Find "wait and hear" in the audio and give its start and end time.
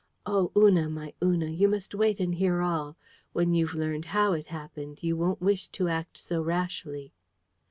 1.93-2.59